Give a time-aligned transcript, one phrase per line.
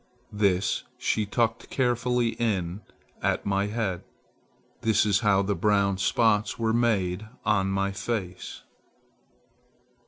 [0.33, 2.81] This she tucked carefully in
[3.21, 4.03] at my head.
[4.81, 8.63] This is how the brown spots were made on my face."